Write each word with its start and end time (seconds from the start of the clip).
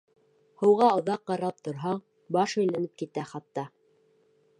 Һыуға 0.61 0.85
оҙаҡ 1.01 1.21
ҡарап 1.31 1.59
торһаң, 1.67 1.99
баш 2.37 2.57
әйләнеп 2.63 2.97
китә 3.03 3.27
хатта. 3.33 3.67